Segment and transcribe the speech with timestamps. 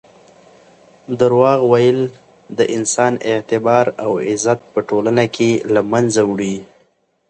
[1.19, 1.99] درواغ ویل
[2.57, 6.55] د انسان اعتبار او عزت په ټولنه کې له منځه وړي.